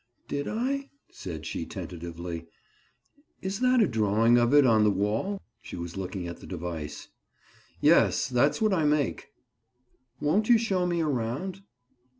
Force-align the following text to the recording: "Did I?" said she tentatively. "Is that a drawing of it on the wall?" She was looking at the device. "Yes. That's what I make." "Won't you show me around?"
"Did 0.27 0.47
I?" 0.47 0.89
said 1.11 1.45
she 1.45 1.63
tentatively. 1.63 2.47
"Is 3.43 3.59
that 3.59 3.83
a 3.83 3.87
drawing 3.87 4.39
of 4.39 4.51
it 4.51 4.65
on 4.65 4.83
the 4.83 4.89
wall?" 4.89 5.39
She 5.61 5.75
was 5.75 5.95
looking 5.95 6.27
at 6.27 6.37
the 6.39 6.47
device. 6.47 7.09
"Yes. 7.81 8.27
That's 8.27 8.59
what 8.59 8.73
I 8.73 8.83
make." 8.83 9.27
"Won't 10.19 10.49
you 10.49 10.57
show 10.57 10.87
me 10.87 11.01
around?" 11.01 11.61